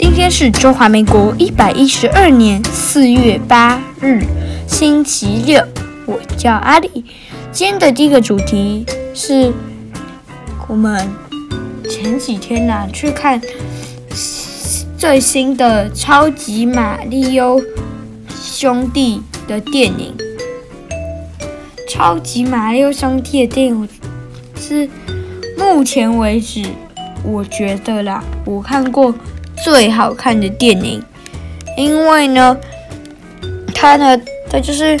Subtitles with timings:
[0.00, 4.22] 今天是中华民国一百一十二年四月八日，
[4.68, 5.60] 星期六。
[6.06, 7.04] 我叫阿里。
[7.50, 9.52] 今天的第一个主题是
[10.68, 11.04] 我们
[11.90, 13.42] 前几天呢、去看
[14.96, 17.60] 最新的超级玛利欧
[18.40, 20.14] 兄弟的电影。
[21.88, 23.88] 超级玛利欧兄弟的电影
[24.56, 24.88] 是
[25.56, 26.64] 目前为止
[27.24, 29.12] 我觉得啦，我看过
[29.64, 31.02] 最好看的电影，
[31.76, 32.56] 因为呢，
[33.74, 34.98] 它呢，它就是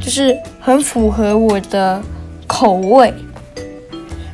[0.00, 2.02] 就是很符合我的
[2.46, 3.12] 口味，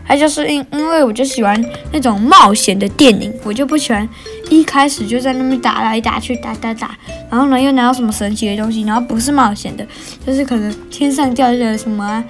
[0.07, 4.09] 它就是因因为我就喜欢那种冒险的电影，我就不喜欢
[4.51, 6.97] 一开始就在那边打来打去打打打，
[7.31, 9.87] 然后呢又拿到什么神奇的东西，然后不是冒险的，
[10.25, 12.25] 就是可能天上掉下来什么啊，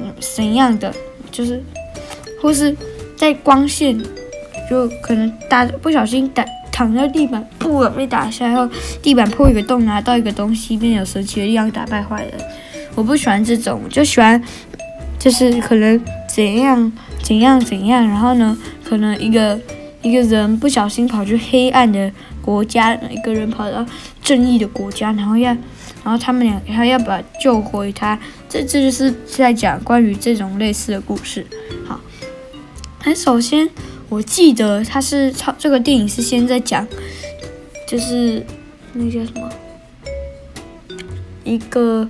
[0.00, 0.92] 嗯，怎样的，
[1.30, 1.62] 就是
[2.40, 2.74] 或是
[3.16, 4.02] 在光线
[4.70, 6.44] 就可能打不小心打。
[6.72, 8.68] 躺在地板，不被打下来后，
[9.02, 12.32] 地板破一个洞，拿到一个东西，便有神奇的力量打败坏人。
[12.94, 14.42] 我不喜欢这种，我就喜欢，
[15.18, 16.90] 就是可能怎样
[17.22, 19.60] 怎样怎样，然后呢，可能一个
[20.00, 23.84] 一个人不小心跑去黑暗的国家，一个人跑到
[24.22, 25.52] 正义的国家，然后要，
[26.02, 28.18] 然后他们俩还要把救回他。
[28.48, 31.46] 这这就是在讲关于这种类似的故事。
[31.86, 32.00] 好，
[33.04, 33.68] 那首先。
[34.12, 36.86] 我记得他是超这个电影是先在讲，
[37.88, 38.44] 就是
[38.92, 39.48] 那叫什么？
[41.44, 42.06] 一个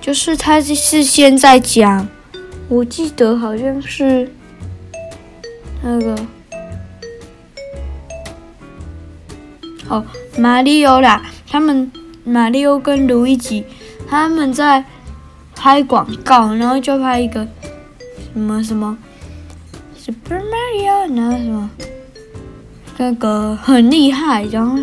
[0.00, 2.08] 就是他是先在讲，
[2.68, 4.28] 我记得好像是
[5.80, 6.18] 那个
[9.86, 10.04] 哦，
[10.36, 11.92] 马里欧啦，他们
[12.24, 13.64] 马里欧跟路易吉
[14.10, 14.84] 他们在
[15.54, 17.46] 拍广告，然后就拍一个
[18.34, 18.98] 什么什么。
[20.08, 21.70] Super Mario，然后什么，
[22.96, 24.78] 那个很厉害，然后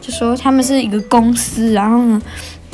[0.00, 2.22] 就说他们是一个公司，然后呢，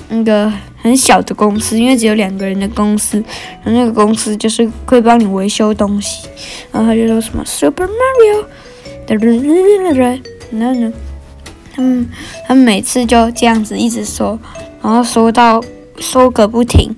[0.08, 3.18] 那个很小的公司，因为只有两个人的公司，
[3.64, 6.28] 然后那个公司就是会帮你维修东西，
[6.70, 8.44] 然后他就说什么 Super Mario，
[9.08, 10.92] 然后呢，
[11.74, 12.08] 他们
[12.46, 14.38] 他们每次就这样子一直说，
[14.80, 15.60] 然后说到
[15.98, 16.94] 说个不停。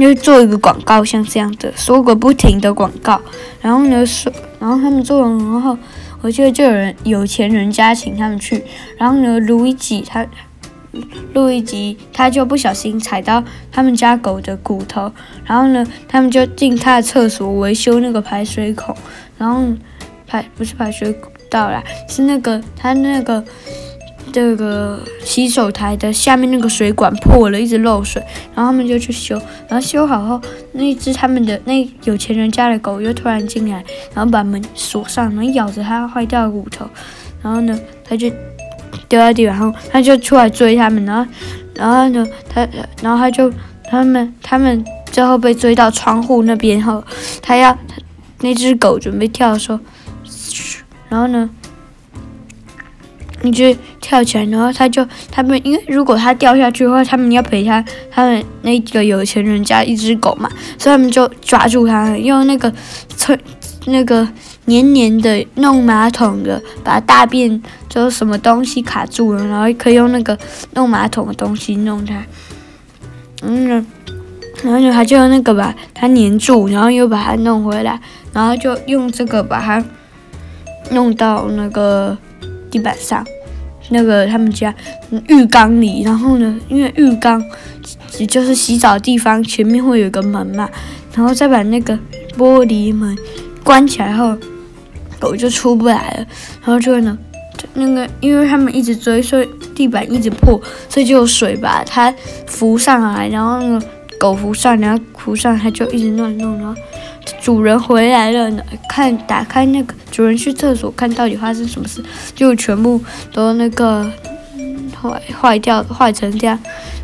[0.00, 3.20] 就做一个广告，像这样的说个不停的广告，
[3.60, 5.76] 然后呢说，然后他们做完，然后
[6.22, 8.64] 我记得就有人有钱人家请他们去，
[8.96, 10.26] 然后呢，路易吉他，
[11.34, 15.12] 路易吉他就不小心踩到他们家狗的骨头，
[15.44, 18.96] 然后呢，他们就进他的厕所维修那个排水孔，
[19.38, 19.62] 然后
[20.26, 21.14] 排不是排水
[21.50, 23.44] 道啦，是那个他那个。
[24.30, 28.22] 这个洗手台的下面那个水管破了，一直漏水，
[28.54, 29.34] 然后他们就去修，
[29.68, 30.40] 然后修好后，
[30.72, 36.88] 那只他们的那有钱人家的狗又突然进来，然后把门锁上，然后咬着它坏掉的骨头，
[37.42, 38.30] 然后呢，他就
[39.08, 41.30] 丢在地板，然后他就出来追他们，然后，
[41.74, 42.66] 然后呢，他，
[43.02, 43.52] 然后他就
[43.84, 47.02] 他们他们最后被追到窗户那边后，
[47.42, 47.76] 他要
[48.40, 49.78] 那只狗准备跳的时候，
[51.08, 51.50] 然后呢。
[53.42, 53.74] 你就
[54.10, 62.72] 跳起来，然后他就他们，因为如果他掉下去的话，他们要赔他他们那个有钱人家一只狗嘛，所以他们就抓住他，用那个
[63.16, 63.38] 吹
[63.86, 64.26] 那个
[64.64, 70.36] 黏黏的弄马桶的，把大便就什么东西卡住了，然后可以用那个
[70.74, 72.20] 弄马桶的东西弄它，
[73.42, 73.86] 嗯，
[74.64, 78.00] 然后就他就用那个把它黏住，然后又把它弄回来，
[78.32, 79.84] 然后就用这个把它
[80.90, 82.18] 弄到那个。
[82.72, 83.26] 地板上，
[83.90, 84.74] 那个他们家
[85.28, 87.42] 浴缸里，然后呢，因为浴缸
[88.28, 90.68] 就是洗澡的地方，前面会有一个门嘛，
[91.14, 91.98] 然后再把那个
[92.36, 93.16] 玻璃门
[93.62, 94.36] 关起来后，
[95.18, 96.26] 狗就出不来了。
[96.62, 97.18] 然后就呢，
[97.74, 102.14] 那个因为他们一直追，所以地板一直破，所以就有水把它
[102.46, 103.82] 浮上来，然后呢，
[104.18, 106.74] 狗浮上，然后浮上，它就一直乱弄，然后。
[107.40, 108.50] 主人回来了，
[108.88, 112.02] 看打开那个主人去厕所看到底发生什么事，
[112.34, 113.00] 就全部
[113.32, 114.10] 都那个
[115.00, 116.58] 坏坏掉坏成这样，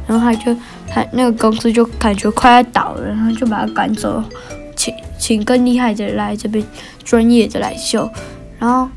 [0.06, 0.54] 然后他就
[0.88, 4.22] 他那个公司就感觉快要倒了，然后就把他赶走，
[4.74, 6.64] 请请更厉害的来这边
[7.04, 8.10] 专业的来修，
[8.58, 8.88] 然后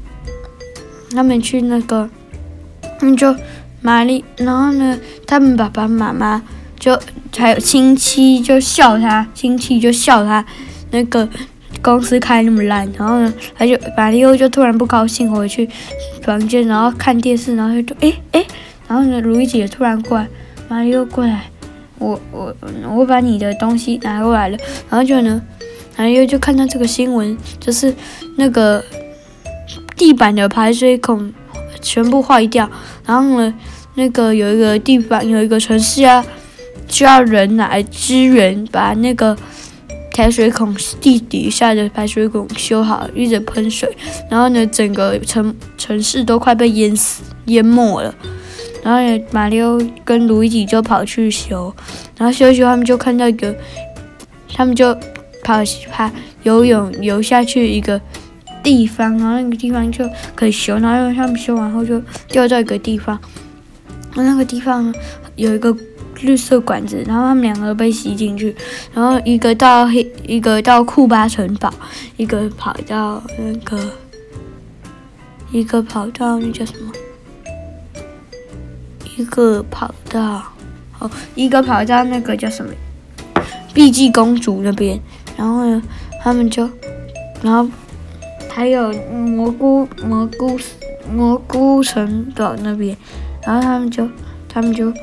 [1.11, 2.09] 他们去那个，
[2.99, 3.35] 他们就
[3.81, 6.41] 玛丽，然后呢，他们爸爸妈妈
[6.77, 6.99] 就
[7.37, 10.45] 还有亲戚就笑他，亲戚就笑他。
[10.91, 11.27] 那个
[11.81, 15.69] 公司开那么烂，然后呢，他就玛利欧就突然不高兴，回去
[16.21, 18.45] 房间，然后看电视，然后就诶诶，
[18.87, 20.27] 然后呢，路易吉也突然过来，
[20.67, 21.49] 玛利欧过来，
[21.99, 22.55] 我我
[22.95, 24.57] 我把你的东西拿过来了，
[24.89, 25.41] 然后就呢，
[25.97, 27.93] 玛利欧就看到这个新闻，就是
[28.37, 28.83] 那个
[29.95, 31.31] 地板的排水孔
[31.81, 32.69] 全部坏掉，
[33.05, 33.53] 然后呢，
[33.95, 36.25] 那个有一个地方有一个城市啊，
[36.89, 39.37] 需要人来支援，把那个
[40.19, 43.89] 排水孔地底下的排水孔修好，一直喷水，
[44.29, 48.13] 然后呢，整个城城市都快被淹死淹没了。
[48.83, 51.73] 然后呢，马里奥跟卢易吉就跑去修，
[52.17, 53.55] 然后修修，他们就看到一个，
[54.53, 54.93] 他们就
[55.41, 56.11] 跑跑
[56.43, 58.01] 游泳游下去一个
[58.61, 60.03] 地方，然后那个地方就
[60.35, 63.17] 可以修，然后他们修完后就掉到一个地方，
[64.13, 64.93] 然后那个地方
[65.37, 65.73] 有一个
[66.21, 68.55] 绿色管子，然后他们两个被吸进去，
[68.93, 71.73] 然后一个到黑，一个到库巴城堡，
[72.17, 73.79] 一个跑到那个，
[75.51, 76.91] 一个跑到那叫什么？
[79.17, 80.43] 一个跑到，
[80.99, 82.71] 哦，一个跑到那个叫什么，
[83.73, 84.99] 碧姬公主那边，
[85.37, 85.81] 然后呢，
[86.23, 86.69] 他们就，
[87.41, 87.69] 然后
[88.49, 90.59] 还有蘑菇蘑菇
[91.13, 92.95] 蘑菇城堡那边，
[93.45, 94.07] 然后他们就，
[94.47, 94.93] 他们就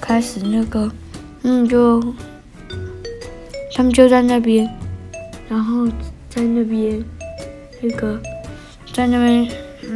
[0.00, 0.90] 开始那个，
[1.42, 2.02] 嗯，就，
[3.74, 4.68] 他们就在那边，
[5.48, 5.86] 然后
[6.28, 7.04] 在那边，
[7.80, 8.20] 那个，
[8.92, 9.48] 在那边，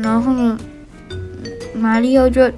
[0.03, 0.59] 然后呢，
[1.75, 2.51] 马里奥就。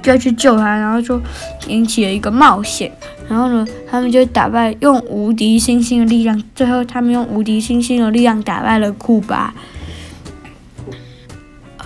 [0.00, 1.20] 就要去救他，然后就
[1.66, 2.90] 引起了一个冒险。
[3.28, 6.40] 然后呢，他们就打败，用无敌星星的力量。
[6.54, 9.52] 最后，他们用无敌星星的力量打败了库巴。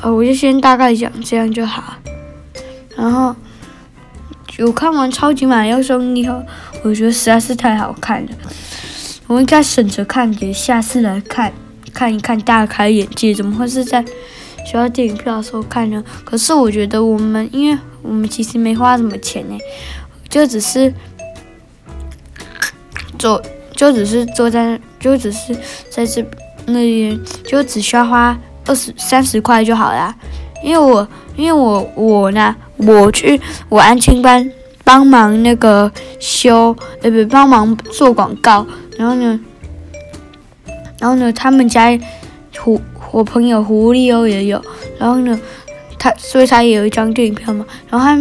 [0.02, 1.94] 呃，我就先大概讲这样就好。
[2.94, 3.34] 然后，
[4.64, 6.42] 我看完《超级马里奥兄弟》后，
[6.82, 8.30] 我觉得实在是太好看了。
[9.26, 11.52] 我应该省着看，给下次来看
[11.92, 13.34] 看一看，大开眼界。
[13.34, 14.02] 怎么会是在
[14.66, 16.02] 学校电影票的时候看呢？
[16.24, 17.78] 可是我觉得我们因为。
[18.02, 19.56] 我们其实没花什么钱呢，
[20.28, 20.92] 就只是
[23.16, 23.40] 坐，
[23.76, 25.56] 就只是坐在，就只是
[25.88, 26.20] 在这
[26.66, 28.36] 那边，就只需要花
[28.66, 30.12] 二十三十块就好了。
[30.64, 31.06] 因为我，
[31.36, 34.50] 因为我，我呢，我去我安亲班
[34.84, 38.66] 帮忙那个修，呃，不，帮忙做广告。
[38.96, 39.40] 然后呢，
[40.98, 41.98] 然后呢，他们家
[42.58, 42.80] 狐，
[43.10, 44.62] 我朋友狐狸哦也有。
[44.98, 45.38] 然后呢。
[45.98, 48.18] 他所以他也有一张电影票嘛，然后他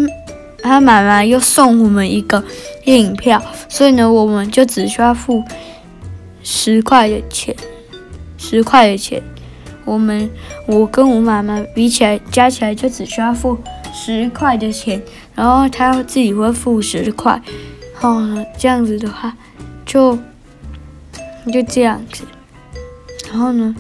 [0.61, 2.43] 他妈妈又送我们一个
[2.85, 5.43] 电影票，所以呢，我们就只需要付
[6.43, 7.55] 十块的钱，
[8.37, 9.19] 十块的钱，
[9.85, 10.29] 我们
[10.65, 13.57] 我跟我妈妈比起来加起来就只需要付
[13.93, 15.01] 十块的钱，
[15.35, 17.41] 然后他自己会付十块，
[18.01, 19.35] 哦，这样子的话
[19.85, 20.17] 就
[21.51, 22.23] 就这样子，
[23.29, 23.75] 然后呢，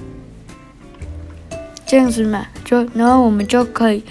[1.85, 2.47] 这样子嘛。
[2.63, 4.01] 就然后我们就可以，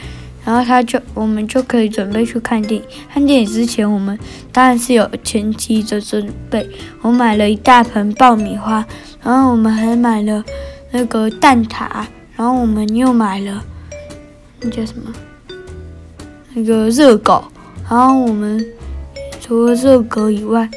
[0.44, 2.86] 然后他就我们就可以准备去看电影。
[3.10, 4.18] 看电影之前，我们
[4.52, 6.68] 当然是有前期的准备。
[7.00, 8.84] 我买了一大盆爆米花，
[9.22, 10.44] 然后我们还买了
[10.92, 11.88] 那个蛋挞，
[12.36, 13.64] 然后我们又买了
[14.60, 15.12] 那叫什么？
[16.54, 17.44] 那个热狗。
[17.88, 18.64] 然后我们
[19.40, 20.68] 除了热狗以外，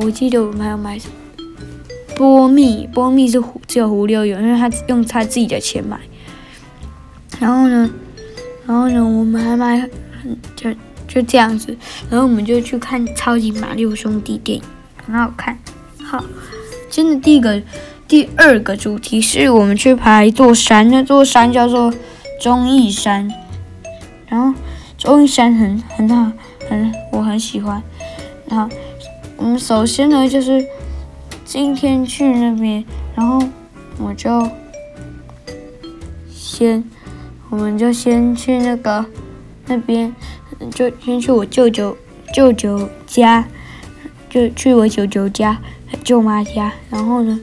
[0.00, 1.14] 我记得我们还要买什么？
[2.16, 5.98] 波蜜，波蜜是只有胡六有，因为他用他自己的钱买。
[7.38, 7.90] 然后呢，
[8.66, 9.88] 然后呢，我们还买，
[10.54, 10.70] 就
[11.08, 11.74] 就这样子，
[12.10, 14.64] 然后我们就去看《超级马里奥兄弟》电影，
[15.06, 15.58] 很好看。
[16.02, 16.22] 好，
[16.90, 17.62] 真的第一个、
[18.10, 21.94] 第二个主题是我们去爬一座山，那座山叫做
[22.40, 23.30] 综艺山。
[24.26, 24.52] 然后
[24.98, 26.32] 综艺山很很好，
[26.68, 27.80] 很我很喜欢。
[28.48, 28.76] 然后
[29.36, 30.66] 我们首先呢，就是
[31.44, 33.40] 今天去那边，然后
[34.00, 34.44] 我就
[36.34, 36.82] 先。
[37.48, 39.06] 我们就先去那个
[39.66, 40.12] 那边，
[40.72, 41.96] 就先去我舅舅
[42.34, 43.44] 舅舅家，
[44.28, 45.58] 就去我舅舅家、
[46.02, 47.40] 舅妈家，然后呢，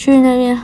[0.00, 0.58] 去那边，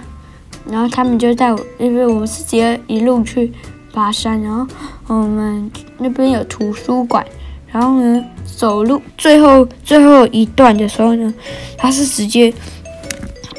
[0.67, 3.53] 然后他们就带我，因为我们是直接一路去
[3.93, 4.67] 爬山，然后
[5.09, 7.23] 我们那边有图书馆，
[7.71, 11.35] 然后呢，走路最后最后一段的时候呢，
[11.77, 12.51] 他是直接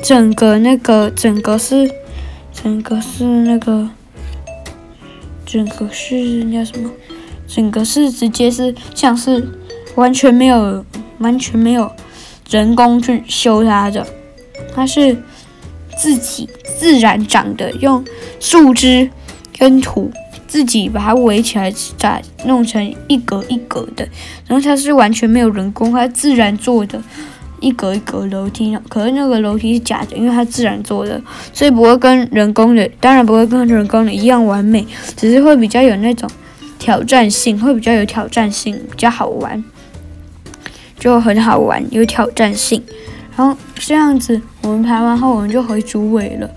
[0.01, 1.87] 整个那个整个是
[2.51, 3.87] 整个是那个。
[5.45, 6.89] 整个是叫什么？
[7.47, 9.47] 整个是直接是像是
[9.95, 10.83] 完全没有
[11.19, 11.89] 完全没有
[12.49, 14.05] 人工去修它的，
[14.75, 15.23] 它是
[15.97, 16.47] 自己
[16.79, 18.03] 自然长的，用
[18.39, 19.09] 树枝
[19.57, 20.11] 跟土
[20.47, 24.07] 自己把它围起来，再弄成一格一格的。
[24.45, 27.01] 然后它是完全没有人工，它自然做的。
[27.59, 31.19] 一格一格楼梯，可是那个楼梯是假的，因为它自然做的，
[31.51, 34.85] 所以不会跟人工的，当然不会跟人工的一样完美，
[35.15, 36.29] 只是会比较有那种
[36.77, 39.63] 挑战性，会比较有挑战性，比较好玩，
[40.99, 42.79] 就很好玩，有挑战性。
[43.37, 46.49] 然后这样子，我们排完后，我们就回竹围了，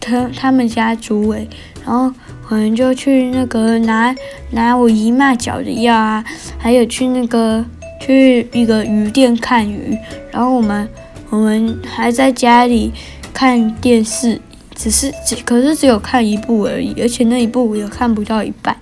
[0.00, 1.46] 他他们家竹围，
[1.84, 2.10] 然后
[2.48, 4.14] 我们就去那个拿
[4.50, 6.24] 拿我姨妈脚的药啊，
[6.56, 7.62] 还有去那个
[8.00, 9.96] 去一个鱼店看鱼，
[10.30, 10.88] 然后我们
[11.28, 12.90] 我们还在家里
[13.34, 14.40] 看电视，
[14.74, 18.74] 只是只可是只有看一部而已，而且那一部我也看不到一半。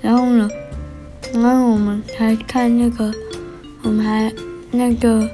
[0.00, 0.48] 然后呢，
[1.32, 3.12] 然后我们还看那个，
[3.82, 4.32] 我们还
[4.70, 5.28] 那个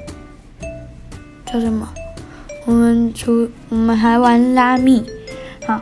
[1.51, 1.87] 叫什么？
[2.65, 5.03] 我们出我们还玩拉密。
[5.65, 5.81] 好，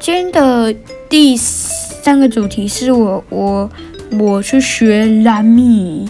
[0.00, 0.74] 今天的
[1.08, 3.70] 第三个主题是我我
[4.18, 6.08] 我去学拉密。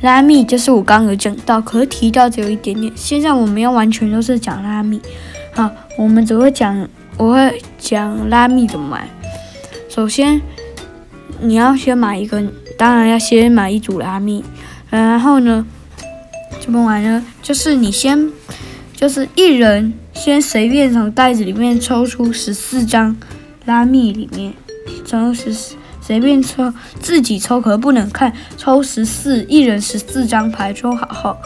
[0.00, 2.92] 拉密就是我刚刚讲到，可是提到只有一点点。
[2.96, 5.00] 现在我们要完全都是讲拉密。
[5.52, 9.08] 好，我们只会讲，我会讲拉密怎么玩。
[9.88, 10.40] 首先。
[11.40, 12.42] 你要先买一个，
[12.76, 14.44] 当然要先买一组拉密，
[14.90, 15.64] 然后呢，
[16.68, 17.24] 怎么玩呢？
[17.40, 18.30] 就是你先，
[18.94, 23.16] 就是一人先随便从袋子里面抽出十四张
[23.64, 24.52] 拉密，里面
[25.02, 26.70] 抽十四，随便抽，
[27.00, 31.36] 自己抽可不能看，抽十四，一人十四张牌抽好后，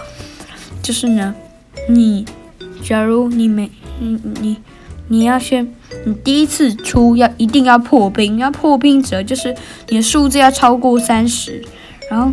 [0.82, 1.32] 就是呢，
[1.88, 2.26] 你，
[2.82, 4.56] 假如你没，你你。
[5.06, 5.72] 你要先，
[6.04, 9.54] 你第一次出要一定要破冰，要破冰者就是
[9.88, 11.62] 你的数字要超过三十，
[12.10, 12.32] 然后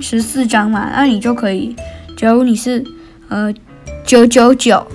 [0.00, 1.74] 十四张嘛，那你就可以。
[2.16, 2.84] 假如你是
[3.28, 3.52] 呃
[4.04, 4.86] 九九九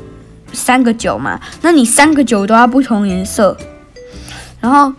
[0.52, 3.58] 三个九嘛，那你三个九都要不同颜色。
[4.60, 4.94] 然后，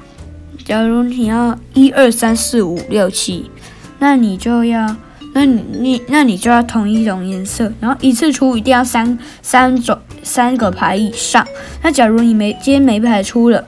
[0.65, 3.51] 假如你要一二三四五六七，
[3.99, 4.97] 那你就要。
[5.37, 11.45] 那你你那你就要同一种颜色，然后一次出一定要三三种三个牌以上。
[11.83, 13.65] 那假如你没今天没牌出了，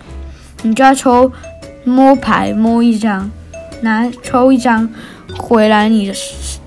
[0.63, 1.33] 你就要抽
[1.83, 3.29] 摸牌摸一张，
[3.83, 4.89] 拿抽一张
[5.39, 6.15] 回来你的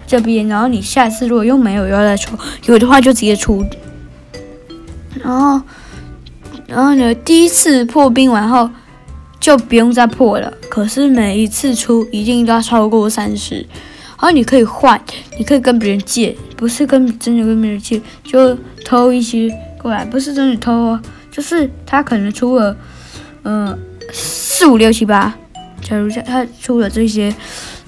[0.08, 3.66] 这边，然后你下次如果又没有，又要再抽，有的话就直接出。
[5.24, 5.62] 然后
[6.68, 8.70] 然后呢，第一次破冰完后
[9.40, 13.56] 就不用再破了，可是每一次出一定都要超过三十。
[14.22, 15.02] 然后你可以换，
[15.38, 19.50] 你可以跟别人借，不是跟真的跟别人借，就偷一些
[19.82, 21.02] 过来，不是真的偷哦，
[21.32, 22.76] 就是他可能出了，
[23.44, 23.80] 嗯，
[24.12, 25.34] 四五六七八，
[25.90, 27.34] 假如他出了这些，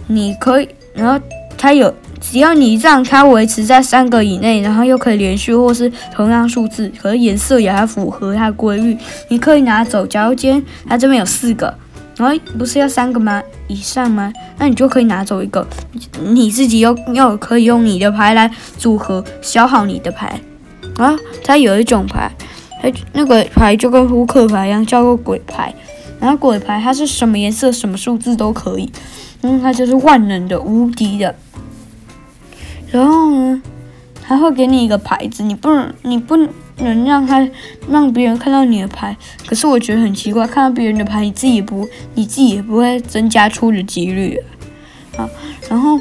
[0.07, 1.23] 你可以，然后
[1.57, 8.97] 他有，只要你让他维持在三个以内，然后又可以连续或是同样数字，可是颜色也还符合它的规律，
[9.29, 10.07] 你可以拿走。
[10.07, 11.73] 假如今天他这边有四个。
[12.17, 13.41] 然后不是要三个吗？
[13.67, 14.31] 以上吗？
[14.59, 15.65] 那你就可以拿走一个，
[16.19, 20.39] 你自己又又可以用你的牌来组合消耗你的牌。
[20.97, 22.29] 啊，它有一种牌，
[22.79, 25.73] 它那个牌就跟扑克牌一样，叫做鬼牌。
[26.21, 28.89] 然后鬼牌它是什么颜色、什么数字都可以，
[29.41, 31.35] 嗯，它就是万能的、无敌的。
[32.89, 33.61] 然后呢，
[34.21, 36.47] 它会给你一个牌子，你不能，你不能。
[37.05, 37.47] 让它
[37.91, 44.35] 让别人看到你的牌，可是我觉得很奇怪，看到别人的牌，你自己也不，你自己也不会增加出的几率
[45.15, 45.29] 啊。
[45.69, 45.99] 然后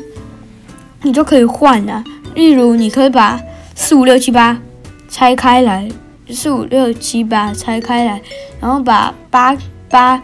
[1.02, 2.02] 你就可以换啊，
[2.34, 3.38] 例如你可以把
[3.74, 4.58] 四五六七八
[5.10, 5.86] 拆开来，
[6.30, 8.22] 四五六七八拆开来，
[8.58, 9.54] 然后把八
[9.90, 10.22] 八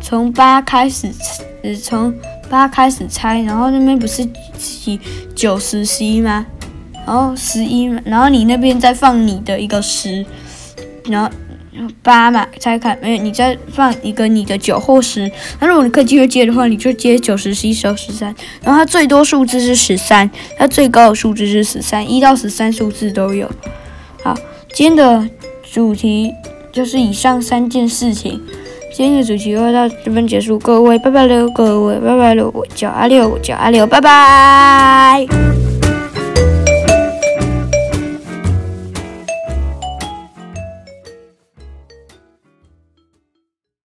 [0.00, 1.08] 从八开始，
[1.62, 2.12] 呃，从
[2.50, 4.26] 八开始拆，然后那边不是
[4.58, 5.00] 几
[5.34, 6.44] 九十十一吗？
[7.06, 10.24] 然后十一，然后你那边再放你的一个十，
[11.04, 11.30] 然后
[12.02, 15.30] 八嘛，拆开没有，你再放一个你的九或十。
[15.60, 18.34] 那如果你可以继续接的话，你就接九十、十一、十二、十三。
[18.62, 23.50] 然后它最多数字是十三，它最高的数字是十三，一到十三数字都有。
[24.22, 24.34] 好，
[24.72, 25.28] 今天的
[25.62, 26.32] 主题
[26.72, 28.40] 就是以上三件事情。
[28.96, 35.26] 今天的主题就到这边结束，各位拜拜了，各位拜拜了，我叫阿六，我叫阿六，拜拜。